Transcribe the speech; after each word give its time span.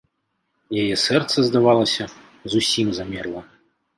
Яе 0.83 0.95
сэрца, 1.01 1.37
здавалася, 1.49 2.09
зусім 2.53 2.87
замерла. 3.01 3.41